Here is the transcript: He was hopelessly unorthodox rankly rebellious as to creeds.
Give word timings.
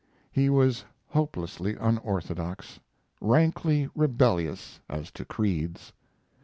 He 0.31 0.49
was 0.49 0.83
hopelessly 1.09 1.75
unorthodox 1.75 2.79
rankly 3.21 3.87
rebellious 3.93 4.79
as 4.89 5.11
to 5.11 5.25
creeds. 5.25 5.93